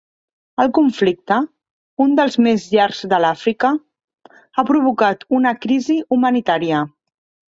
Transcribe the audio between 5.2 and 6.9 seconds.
una crisi humanitària.